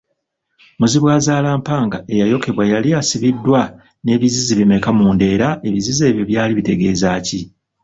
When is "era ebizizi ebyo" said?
5.35-6.23